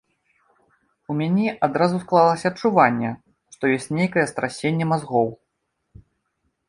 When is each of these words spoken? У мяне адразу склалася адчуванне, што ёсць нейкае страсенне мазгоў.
У 1.13 1.17
мяне 1.19 1.51
адразу 1.67 1.95
склалася 2.05 2.45
адчуванне, 2.51 3.11
што 3.57 3.63
ёсць 3.75 3.89
нейкае 3.99 4.25
страсенне 4.33 4.85
мазгоў. 4.93 5.29